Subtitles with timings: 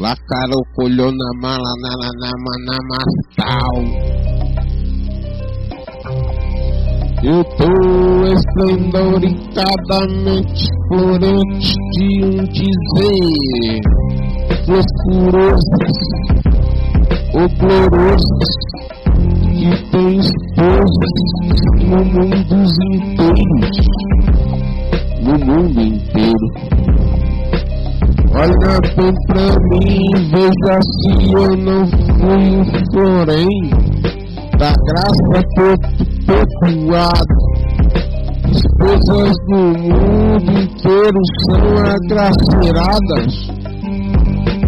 [0.00, 2.30] La carocolhona mala na na na
[2.66, 3.76] na mastal.
[7.24, 7.72] Eu tô
[8.32, 13.80] esplendoricadamente florente de um dizer
[14.66, 15.96] fosforosas
[17.34, 18.52] ou glorosas
[19.58, 21.16] que tem esposas
[21.82, 22.56] no mundo
[22.94, 23.78] inteiros,
[25.24, 26.48] no mundo inteiro.
[28.40, 29.98] Olha bem pra mim,
[30.30, 32.46] veja se eu não fui
[32.92, 33.56] florém
[34.56, 35.38] da graça
[36.26, 37.36] perpetuada.
[38.48, 43.32] Esposas do mundo inteiro são agraciadas.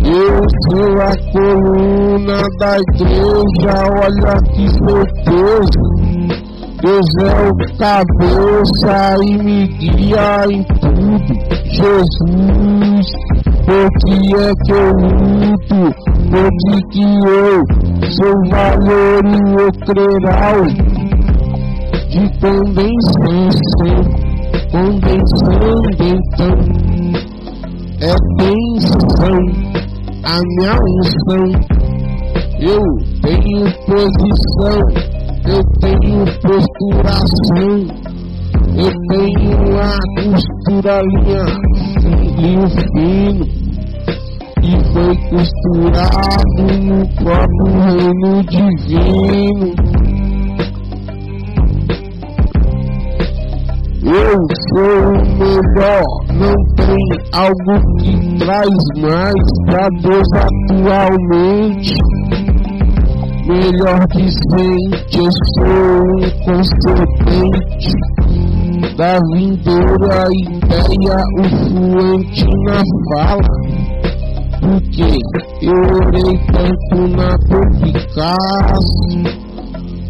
[0.04, 5.90] Eu sou a coluna da igreja, olha que certeza.
[6.82, 11.50] Deus é o cabeça e me guia em tudo.
[11.70, 13.06] Jesus,
[13.70, 15.82] por que é que eu luto?
[16.28, 16.50] Por
[16.90, 17.62] que, eu
[18.10, 20.60] sou valor e o creral
[22.08, 23.46] de convenção,
[24.72, 26.56] convencendo então
[28.00, 29.38] é tensão
[30.24, 31.46] a minha unção.
[32.60, 32.82] Eu
[33.22, 34.80] tenho posição,
[35.46, 37.74] eu tenho posturação,
[38.76, 41.44] eu tenho a costura linha,
[42.36, 43.59] linho fino,
[44.62, 49.74] e foi costurado no próprio reino divino.
[54.02, 54.36] Eu
[54.68, 61.94] sou o melhor, não tem algo que traz mais pra Deus atualmente.
[63.46, 67.92] Melhor dizente, eu sou um concedente
[68.96, 73.89] da vindoura ideia, o fluente na fala.
[74.70, 75.18] Porque
[75.62, 77.30] eu orei tanto na
[77.82, 79.50] Picasso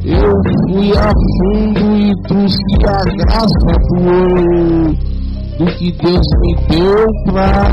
[0.04, 0.32] eu
[0.68, 2.56] fui a fundo e trouxe
[2.86, 4.92] a graça do,
[5.58, 7.70] do que Deus me deu pra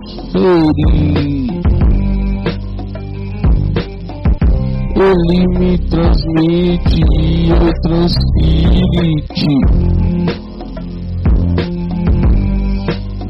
[4.97, 9.53] Ele me transmite e eu transfiro-te.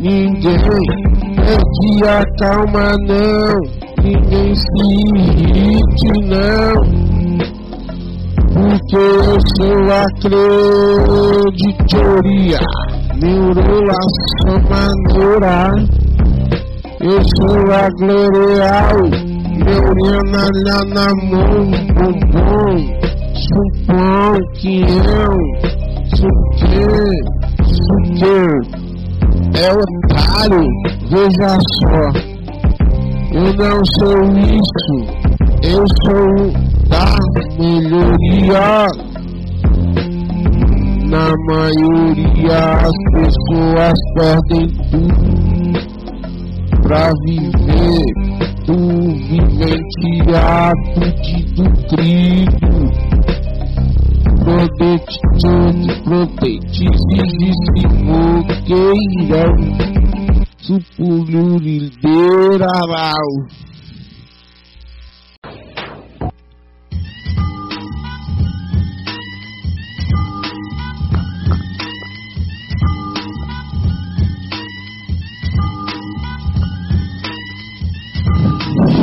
[0.00, 1.07] Ninguém
[1.48, 6.76] é que acalma não ninguém se irrite não.
[8.52, 10.04] Porque eu sou a
[11.90, 12.60] creditoria
[13.20, 15.56] Neurolação maneira
[17.00, 18.98] Eu sou a glorial
[19.64, 21.60] Neurina lá na mão
[21.94, 22.78] Bombom
[23.34, 25.36] Supão Quião
[26.16, 26.88] Suque
[27.64, 28.87] Suque
[29.54, 30.64] É otário
[31.10, 32.04] Veja só.
[33.32, 34.96] Eu não sou isso,
[35.62, 36.52] eu sou
[36.88, 37.16] da
[37.58, 38.66] melhoria.
[41.08, 45.78] Na maioria as pessoas perdem tudo
[46.82, 48.04] pra viver
[48.66, 48.76] do
[49.28, 51.64] vivenciado de do
[54.48, 54.48] crido.
[54.48, 55.52] Protetizo,
[56.04, 56.94] protetize,
[57.74, 57.82] se
[58.64, 59.52] fogueirão
[60.58, 63.28] supulurideirarau.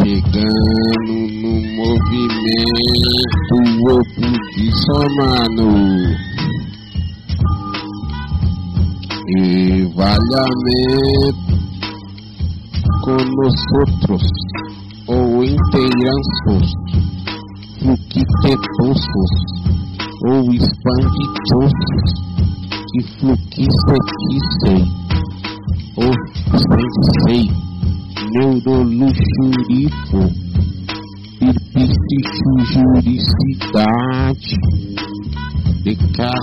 [0.01, 3.24] Chegando no movimento,
[3.55, 5.67] o posicionando.
[9.27, 11.55] E valhamento
[13.03, 14.23] con nosotros,
[15.07, 16.67] ou inteiranços,
[17.79, 19.33] fluquitetosos,
[20.27, 22.05] ou expanditosos,
[22.91, 24.81] que fluquisequissem,
[25.97, 26.11] ou
[26.59, 27.45] sensei,
[28.33, 30.21] neuroluxuripo,
[32.71, 34.55] juricidade,
[35.83, 36.35] decadaridade,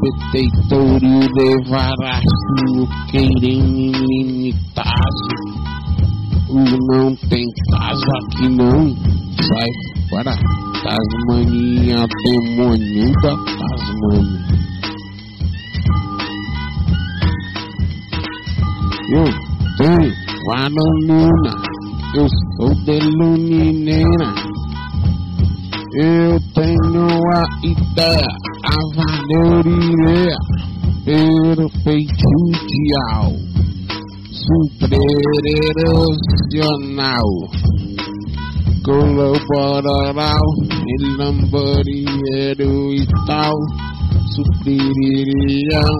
[0.00, 2.20] Peteitório levará
[2.70, 4.88] o querem limitado.
[6.50, 8.96] O não tem caso aqui não.
[9.42, 9.70] Sai
[10.10, 10.36] para
[10.82, 14.46] Tasmania, demônio da Tasmania.
[19.10, 19.24] Eu
[19.78, 21.52] tenho Guananuna,
[22.14, 24.34] eu sou de Luninena.
[25.92, 28.24] Eu tenho a ideia
[28.64, 30.38] a valoriar.
[31.04, 33.36] perfeitudial,
[34.32, 37.28] supererosional,
[38.86, 40.46] colaboral,
[41.18, 43.52] lamborieiro e tal,
[44.34, 45.92] supririam.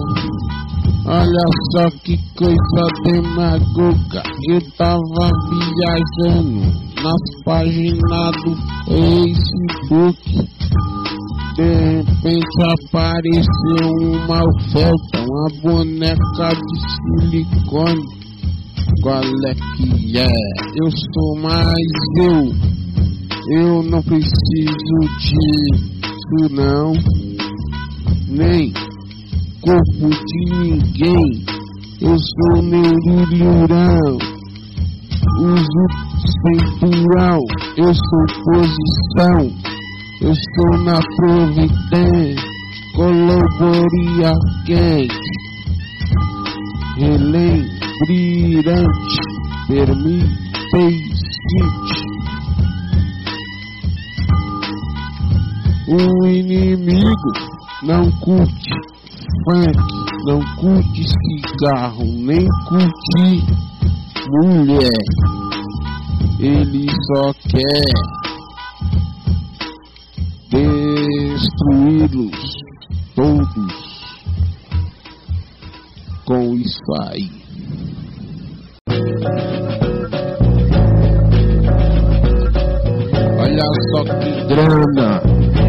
[1.11, 6.71] Olha só que coisa demagoga, eu tava viajando
[7.01, 10.49] nas páginas do Facebook
[11.59, 16.75] de repente apareceu uma oferta, uma boneca de
[17.19, 18.01] silicone.
[19.01, 20.31] Qual é que é?
[20.75, 22.53] Eu sou mais eu.
[23.57, 26.93] Eu não preciso disso não.
[28.29, 28.71] Nem
[29.61, 31.45] corpo de ninguém.
[32.01, 34.17] Eu sou neurulhurão.
[35.39, 35.85] Uso
[36.43, 37.39] cinturão.
[37.77, 39.69] Eu sou posição.
[40.21, 42.43] Eu estou na providência,
[42.93, 44.33] colaboria
[44.65, 45.15] quente,
[46.97, 47.65] relém
[48.05, 49.17] brilhante,
[49.67, 50.49] permite
[55.87, 57.31] O inimigo
[57.81, 58.69] não curte
[59.43, 59.77] funk,
[60.25, 63.43] não curte cigarro, nem curte
[64.29, 65.03] mulher.
[66.39, 67.91] Ele só quer
[71.29, 72.39] destruí-los
[73.15, 73.89] todos
[76.25, 77.29] com isso aí.
[83.39, 85.09] Olha só que grana,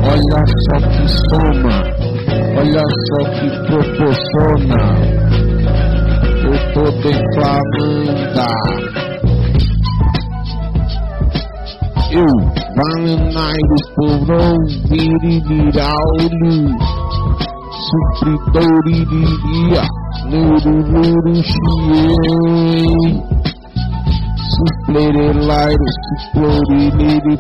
[0.05, 1.76] olha só que soma,
[2.58, 4.82] olha só que proporciona.
[6.44, 8.10] Eu tô declarando.
[12.12, 12.26] Eu,
[12.74, 13.62] Valenai
[13.94, 16.54] por ouvir e virá-lo,
[17.86, 19.84] supridor iria,
[20.28, 23.22] nuru nuru xiei,
[24.56, 25.88] suplerelairo,
[26.32, 27.34] suploriniri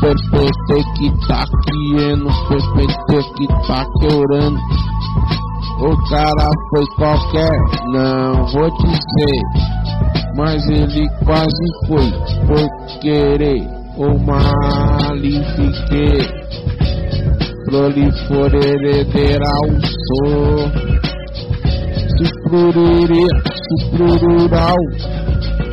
[0.00, 4.58] perpete que tá quieno, perpete que tá quebrando.
[5.78, 7.58] O cara foi qualquer,
[7.92, 9.76] não vou dizer
[10.36, 12.10] mas ele quase foi
[12.46, 13.66] por querer
[13.96, 15.66] o malifique
[17.64, 19.66] prolifer herederal
[20.06, 20.70] sou
[22.18, 23.26] suprurire
[23.80, 24.76] suprurural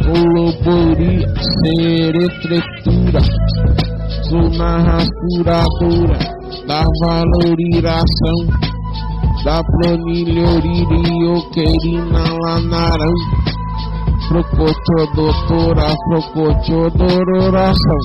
[0.06, 1.28] colaboria
[1.62, 3.20] seretretura
[4.33, 6.18] sou narraturadora
[6.65, 8.38] da valorização
[9.44, 10.59] da planilha
[11.51, 13.13] querina lanarão
[14.27, 18.01] Frocotio doutora, frocotio dororação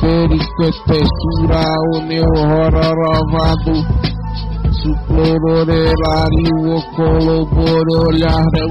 [0.00, 1.62] Pericotextura,
[1.94, 3.74] o meu horrorovado
[4.82, 8.70] Suplororelario, colaborolharão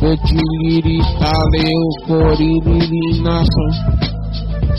[0.00, 3.70] Fetiliritaleu, coririnação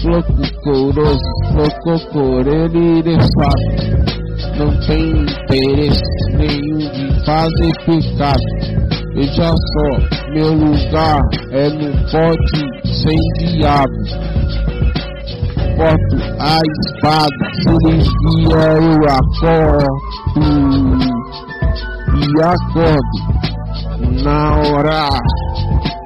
[0.03, 3.65] Floco coroso, floco corelirefado
[4.57, 11.21] Não tem interesse nenhum de fazer pecado Veja só, meu lugar
[11.51, 12.73] é no pote
[13.03, 13.94] sem diabo.
[15.77, 20.83] Corto a espada, cirurgia eu acordo
[22.15, 23.17] e acordo
[24.24, 25.10] na hora.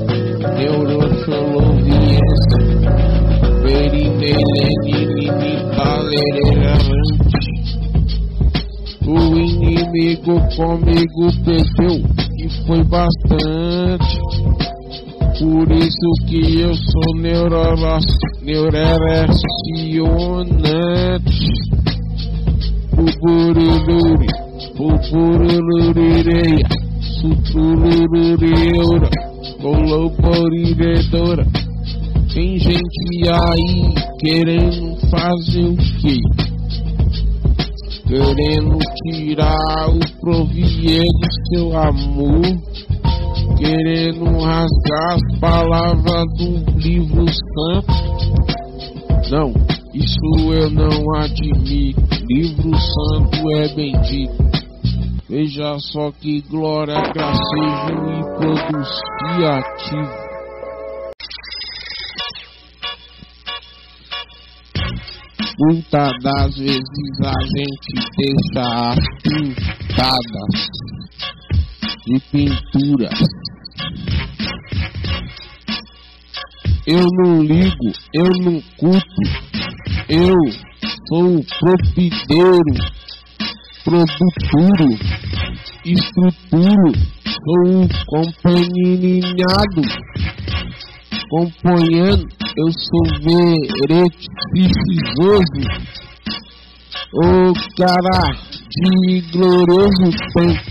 [0.57, 2.59] neuroxoloviense,
[3.63, 7.39] verimelenini, talererante,
[9.07, 11.97] o inimigo comigo perdeu
[12.39, 14.70] e foi bastante.
[15.41, 18.11] Por isso que eu sou neuroracionante.
[22.95, 24.27] Buburuluri,
[24.77, 26.69] buburulurireia,
[27.23, 29.09] sutururireura,
[29.63, 31.47] colaboradora.
[32.35, 36.19] Tem gente aí querendo fazer o quê?
[38.07, 42.43] Querendo tirar o provier do seu amor
[43.61, 47.93] Querendo rasgar as palavras do livro santo?
[49.31, 49.53] Não,
[49.95, 52.01] isso eu não admito.
[52.29, 54.51] Livro santo é bendito.
[55.29, 60.31] Veja só que glória, gracejo e produzir ativo.
[65.59, 70.21] Muitas das vezes a gente deixa as pintadas
[72.07, 73.21] de pinturas.
[76.87, 79.23] Eu não ligo, eu não culto,
[80.09, 80.35] eu
[81.09, 82.75] sou o propideiro,
[85.85, 86.93] estruturo,
[87.45, 89.83] sou o companheirinhado,
[91.27, 95.63] acompanhando, eu sou verete precisoso,
[97.13, 98.23] o cara
[98.71, 100.71] de glorioso tempo,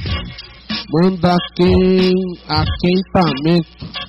[0.92, 2.14] manda quem
[2.48, 4.09] aquentamento,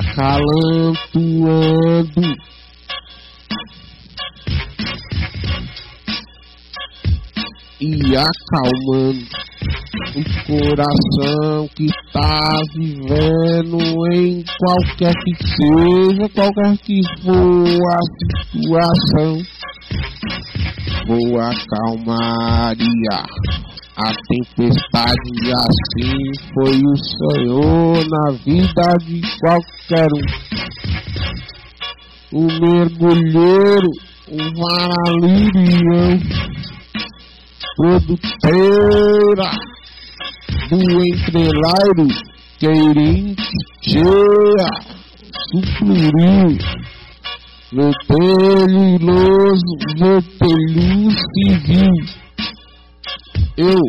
[0.00, 2.36] acalantoando.
[7.80, 9.28] E acalmando
[10.14, 13.78] o coração que está vivendo
[14.12, 18.00] em qualquer que seja, qualquer que for a
[18.52, 19.32] situação.
[21.06, 23.18] Vou acalmaria
[23.96, 30.22] a tempestade, assim foi o Senhor na vida de qualquer um.
[32.30, 33.90] O mergulheiro,
[34.28, 36.18] o varalirião,
[37.76, 39.50] produteira
[40.68, 42.06] do entrelairo,
[42.58, 43.42] queirente,
[43.82, 44.68] cheia,
[45.50, 46.58] supluriu,
[47.72, 48.92] veteriloso,
[49.96, 51.96] vetelho civil.
[53.56, 53.80] Eu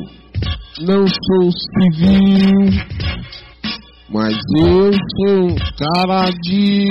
[0.81, 2.59] não sou civil,
[4.09, 6.87] mas eu sou cara de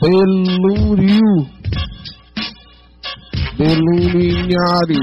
[0.00, 1.30] Belúrio,
[3.56, 5.02] Beluniário,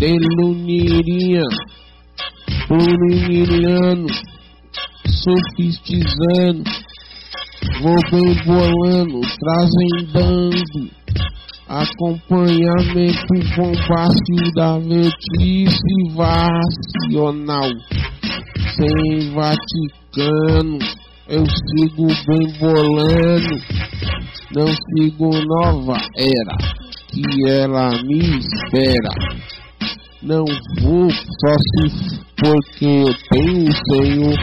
[0.00, 1.44] Belunirinha,
[2.70, 4.06] Beluniliano,
[5.06, 6.64] sofistizando,
[7.82, 10.90] vou bem bolando, trazendo
[11.68, 15.76] acompanhamento bombástico da notícia
[16.14, 17.70] vacional,
[18.76, 20.78] sem Vaticano,
[21.28, 23.54] eu sigo bem bolando,
[24.56, 24.66] não
[24.96, 26.56] sigo nova era,
[27.10, 29.59] que ela me espera.
[30.22, 30.44] Não
[30.82, 34.38] vou só se porque eu tenho Senhor,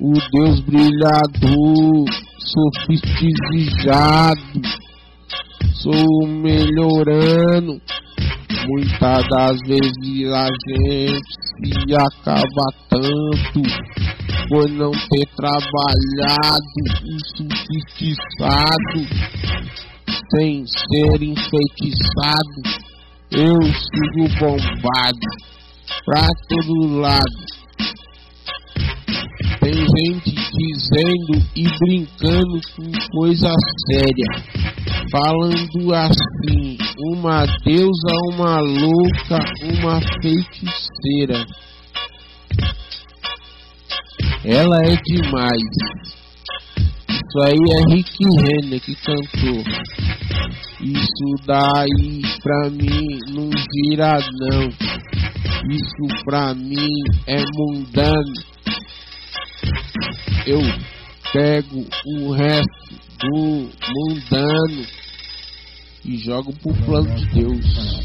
[0.00, 2.04] o Deus brilhador,
[2.90, 3.62] sofisticado,
[5.74, 7.80] sou melhorando.
[8.66, 11.22] Muitas das vezes a gente
[11.62, 13.62] se acaba tanto
[14.48, 19.06] por não ter trabalhado e sofisticado
[20.34, 22.62] sem ser enfeitiçado.
[23.36, 25.18] Eu sigo bombado
[26.04, 27.54] pra todo lado.
[29.60, 33.50] Tem gente dizendo e brincando com coisa
[33.88, 34.26] séria,
[35.10, 36.78] falando assim:
[37.10, 41.44] uma deusa, uma louca, uma feiticeira.
[44.44, 46.23] Ela é demais.
[47.26, 49.64] Isso aí é Rick Renner que cantou.
[50.80, 54.68] Isso daí pra mim não vira não.
[55.70, 56.90] Isso pra mim
[57.26, 58.34] é mundano.
[60.46, 60.60] Eu
[61.32, 64.86] pego o resto do mundano
[66.04, 68.04] e jogo pro plano de Deus.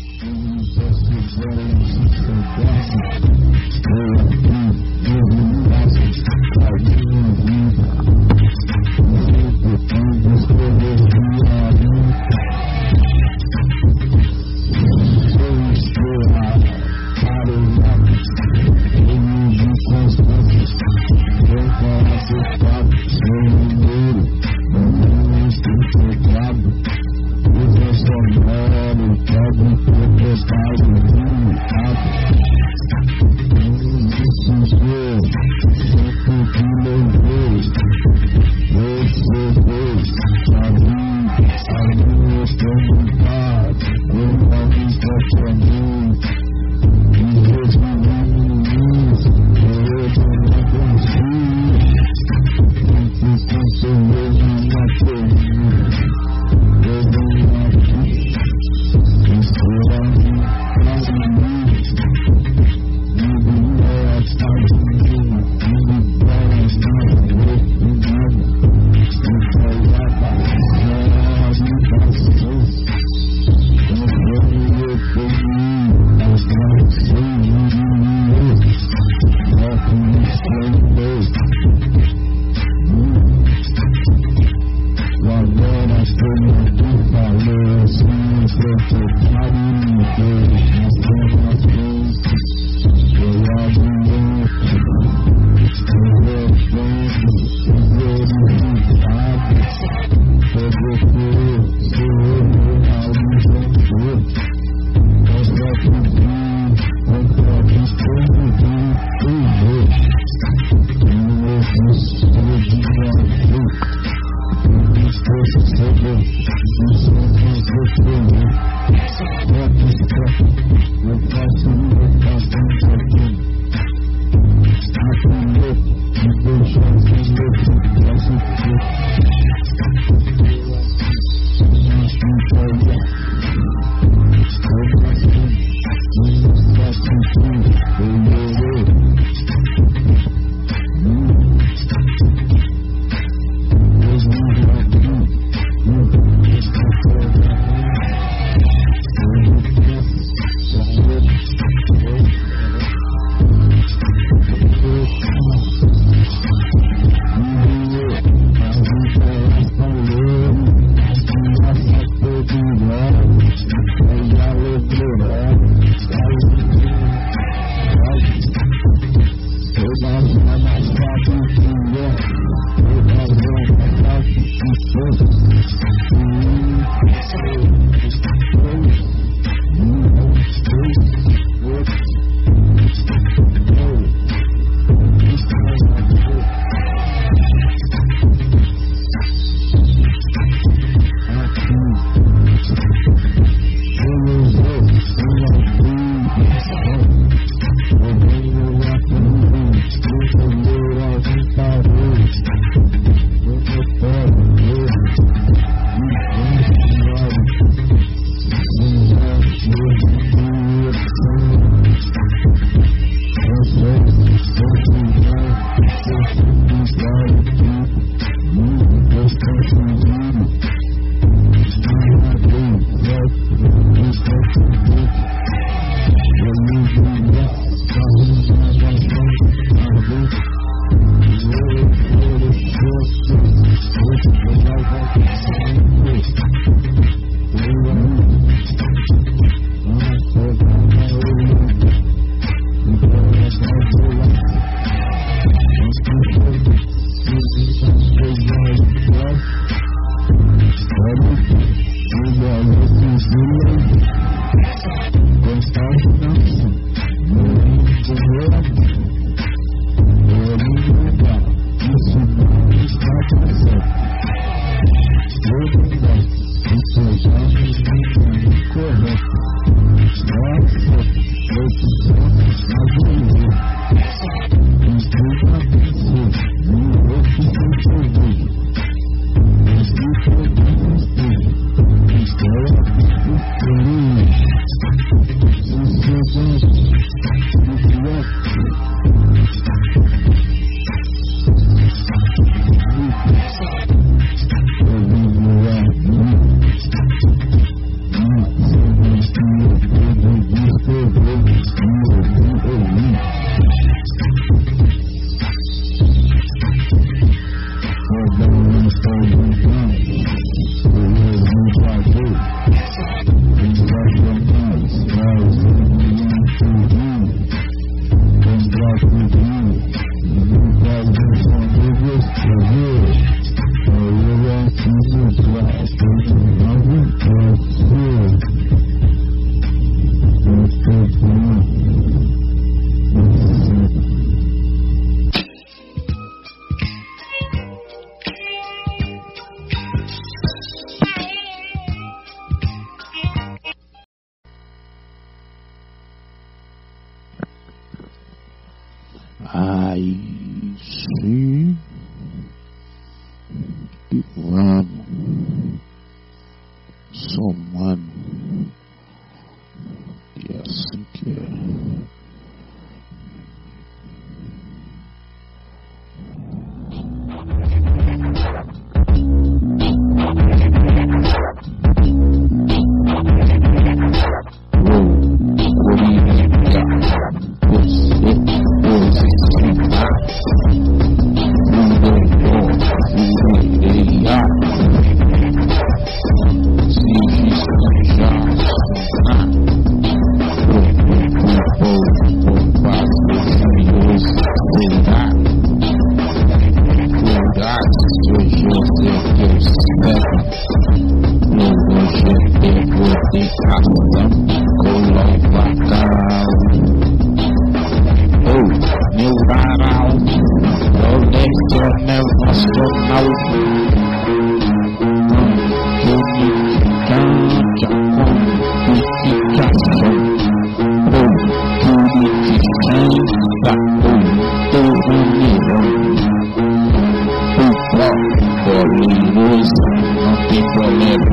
[430.74, 431.29] Sonhei assim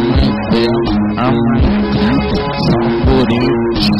[0.00, 3.90] a mãe dela, a mãe canta, saborete.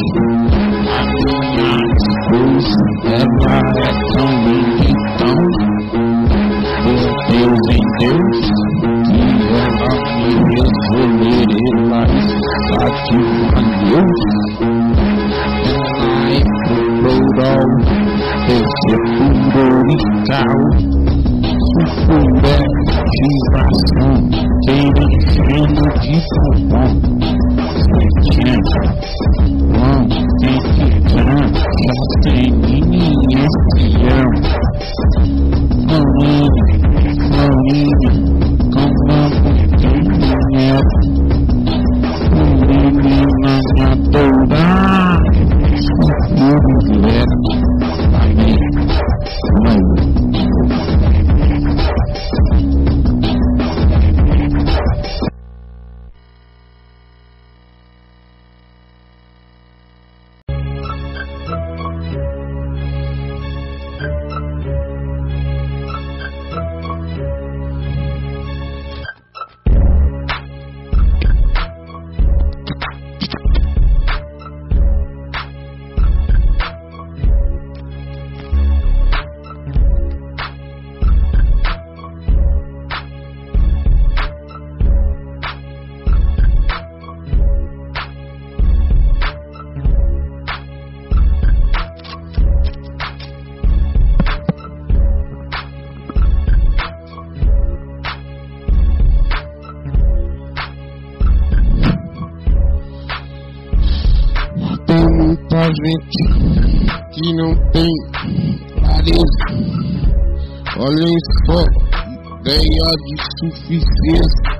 [112.90, 114.50] De suficiência,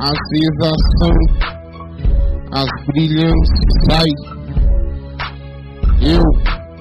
[0.00, 1.16] a sensação,
[2.52, 4.20] as brilhantes saem.
[6.00, 6.22] Eu,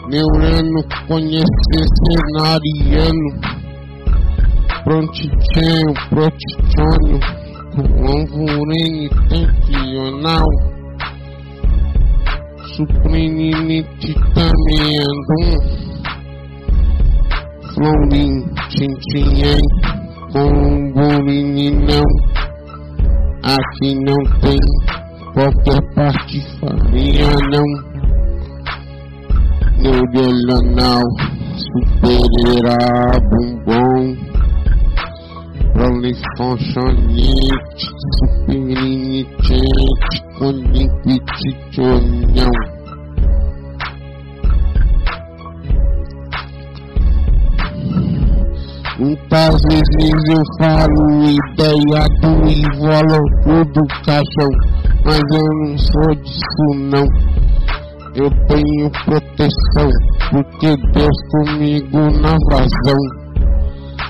[0.10, 3.30] neurano, conhecer cenariano,
[4.84, 7.20] prontichão, protichônio,
[7.76, 10.48] convurene, tensional
[12.76, 15.84] supremamente tameando
[17.74, 18.46] Florim,
[20.34, 20.42] Tintinhém,
[20.94, 22.04] Comborinão
[23.44, 24.60] Aqui não tem
[25.34, 27.70] qualquer parte família não.
[29.78, 31.04] Neuronal,
[31.58, 32.78] superera
[33.30, 34.02] bumbom
[35.74, 37.88] Prolifonchonite,
[38.46, 42.54] superinitente, conipititonhão
[49.04, 54.52] Muitas vezes eu falo ideia do invólucro do caixão,
[55.04, 57.06] mas eu não sou disso não.
[58.16, 59.90] Eu tenho proteção,
[60.32, 63.02] porque Deus comigo na vazão.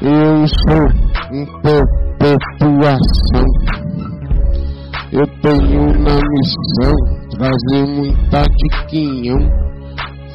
[0.04, 0.86] Eu sou
[1.32, 1.46] em
[2.20, 3.48] perpetuação.
[5.12, 6.94] Eu tenho na missão
[7.32, 9.64] trazer muita diquinhão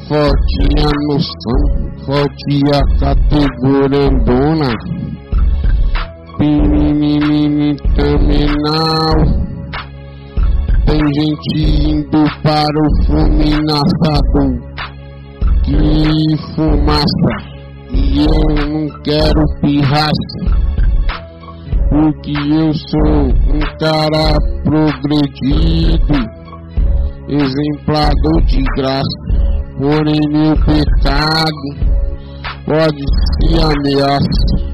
[0.09, 4.71] forte a noção, forte a categorandona,
[6.37, 9.15] pininini terminal.
[10.85, 14.51] Tem gente indo para o fulminaçador,
[15.63, 17.33] que fumaça,
[17.91, 20.69] e eu não quero pirraça.
[21.89, 26.17] Porque eu sou um cara progredido,
[27.27, 31.88] exemplador de graça porém meu pecado
[32.69, 33.03] pode
[33.41, 34.69] ser ameaça.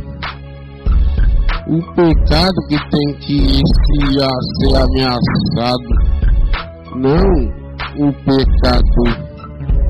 [1.68, 5.88] O pecado que tem que ser ameaçado,
[6.94, 9.26] não o pecado.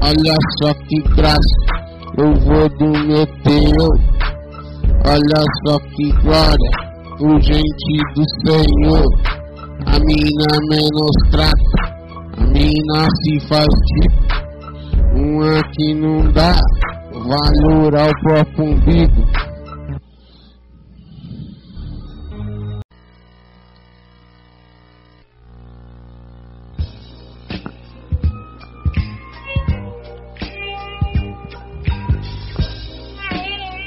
[0.03, 1.39] Olha só que graça,
[2.17, 3.87] eu vou do meu teu.
[5.07, 6.71] Olha só que glória,
[7.21, 9.05] o gente do Senhor.
[9.87, 11.53] A mina menos trata,
[12.37, 14.25] a mina se faz tipo
[15.15, 16.55] uma que não dá
[17.25, 19.25] valor ao próprio umbigo.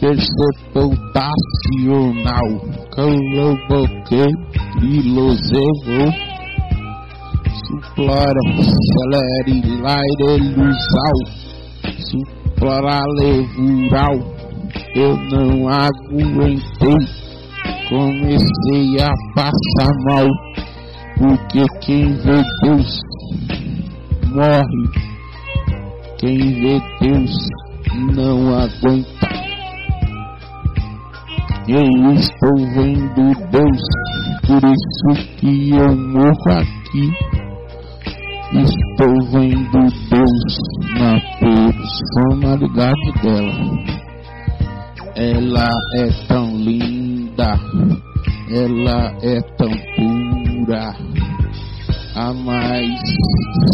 [0.00, 2.50] Persepotacional,
[2.94, 4.24] Coloboque,
[4.78, 6.02] Trilosevo,
[7.66, 11.18] Suplora, Celeri, Laire, Luzal,
[12.10, 14.14] Suplora, Levural,
[14.94, 16.96] eu não aguentei,
[17.88, 20.26] comecei a passar mal
[21.18, 23.00] porque quem vê Deus
[24.34, 24.90] morre,
[26.18, 27.48] quem vê Deus
[28.14, 29.26] não aguenta.
[31.68, 33.82] Eu estou vendo Deus,
[34.46, 37.35] por isso que eu morro aqui.
[38.52, 40.56] Estou vendo Deus
[40.94, 43.58] na personalidade dela.
[45.16, 47.58] Ela é tão linda,
[48.48, 50.94] ela é tão pura,
[52.14, 53.00] a mais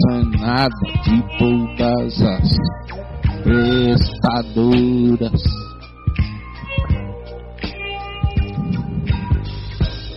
[0.07, 2.57] sanada de todas as
[3.43, 5.43] prestadoras.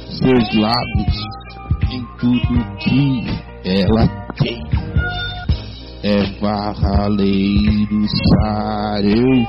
[0.07, 1.17] Seus lábios
[1.91, 3.03] em tudo que
[3.65, 4.24] ela
[6.03, 9.45] é varraleiro sareu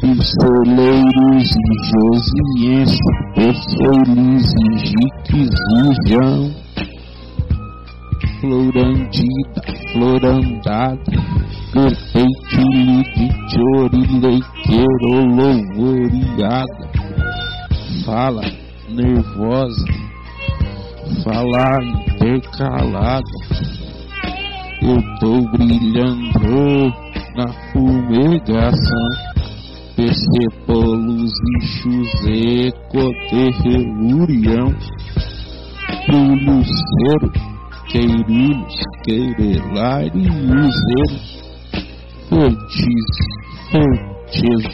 [0.00, 2.98] pistoleiros e josiense,
[3.34, 6.54] perfeitos e jiques e jão,
[8.40, 9.62] florandida,
[9.92, 11.12] florandada,
[11.72, 16.84] perfeitile de chorilequeiro, louvoriada,
[18.04, 18.44] fala
[18.90, 19.84] nervosa,
[21.22, 23.22] fala intercalada,
[24.82, 26.92] eu tô brilhando
[27.36, 29.36] na fumegação.
[29.96, 34.68] Persepolos e Chuzeco Terrelurião
[36.04, 37.28] Puluceiro
[37.88, 41.24] Queirilhos Queirelariuzeiros
[42.28, 43.08] Fortis
[43.70, 44.66] Fortes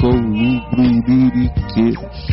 [0.00, 2.26] Persepotichorurieiros Colubruririqueiros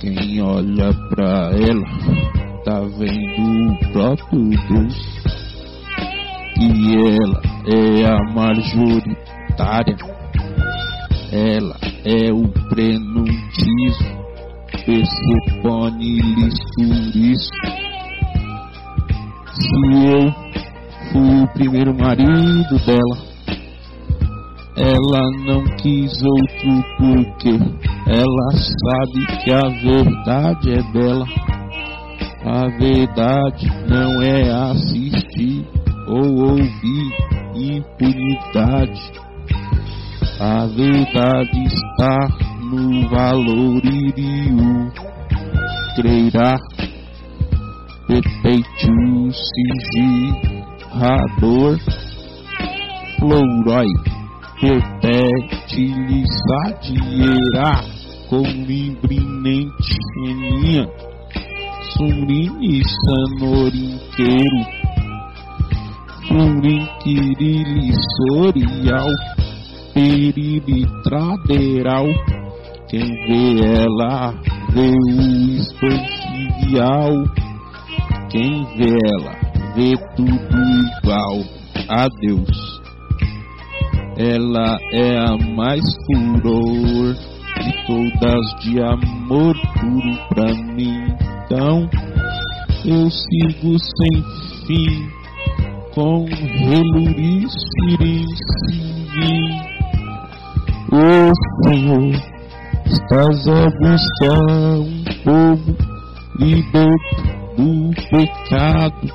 [0.00, 1.84] Quem olha pra ela
[2.64, 4.96] tá vendo o próprio Deus.
[6.56, 9.96] E ela é a majoritária,
[11.30, 14.24] ela é o prenuntismo,
[14.86, 16.20] Persepone
[16.76, 17.50] turismo.
[19.52, 20.32] Se eu
[21.12, 23.33] fui o primeiro marido dela,
[24.76, 27.50] ela não quis outro porque
[28.06, 31.26] ela sabe que a verdade é bela.
[32.44, 35.64] A verdade não é assistir
[36.08, 37.12] ou ouvir
[37.54, 39.12] impunidade.
[40.40, 42.28] A verdade está
[42.70, 44.90] no valor iriu,
[45.94, 46.56] creirá,
[48.08, 49.30] perpetuo
[50.92, 51.78] sigilrador,
[53.18, 53.86] flourói,
[55.00, 57.84] perpetilizadierá,
[58.28, 60.84] com imbrinente geninha,
[61.96, 64.84] sumrini sanorinqueiro,
[66.26, 69.10] Flurinquirilissorial,
[69.92, 72.06] perilitraderal.
[72.88, 74.32] Quem vê ela
[74.72, 75.20] vê o
[75.58, 77.12] expansivial.
[78.30, 79.34] Quem vê ela
[79.74, 80.56] vê tudo
[80.98, 81.36] igual
[81.88, 82.73] a Deus.
[84.16, 87.16] Ela é a mais furor
[87.60, 91.14] de todas de amor puro pra mim.
[91.44, 91.88] Então
[92.84, 94.22] eu sigo sem
[94.66, 95.08] fim
[95.94, 98.24] com reluriçirincim.
[100.92, 101.32] Ô
[101.64, 102.14] Senhor,
[102.86, 105.76] estás a buscar um povo
[106.38, 107.22] liberto
[107.56, 109.08] do pecado.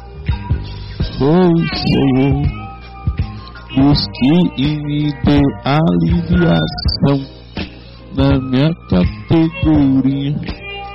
[1.22, 1.32] Ô
[1.76, 2.59] Senhor,
[3.76, 7.18] busque e me dê aliviação
[8.16, 10.36] na minha categoria.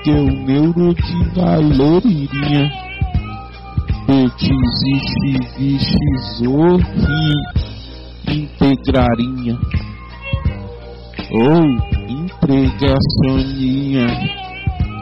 [0.05, 2.71] teu neuro de valoririnha.
[4.07, 6.43] Petis e chiviches
[8.29, 9.59] integrarinha.
[11.33, 11.65] Ou
[12.09, 14.07] empregaçoninha.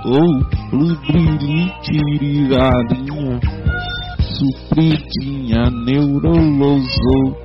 [0.04, 3.40] Ou lubriritirarinha.
[4.20, 7.41] Supridinha neurolosou.